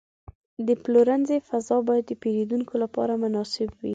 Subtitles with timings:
[0.67, 3.89] د پلورنځي فضا باید د پیرودونکو لپاره مناسب وي.